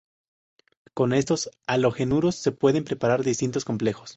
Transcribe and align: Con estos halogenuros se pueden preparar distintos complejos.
Con 0.95 1.13
estos 1.13 1.51
halogenuros 1.67 2.33
se 2.35 2.51
pueden 2.51 2.83
preparar 2.85 3.21
distintos 3.23 3.65
complejos. 3.65 4.09